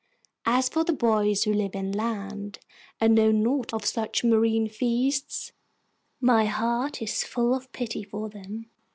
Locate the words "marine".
4.23-4.67